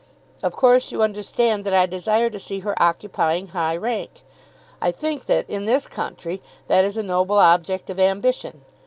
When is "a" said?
6.97-7.03